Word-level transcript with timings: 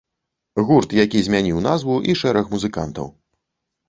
Гурт, 0.69 0.95
які 0.99 1.19
змяніў 1.27 1.59
назву 1.65 1.97
і 2.13 2.15
шэраг 2.21 2.49
музыкантаў. 2.55 3.05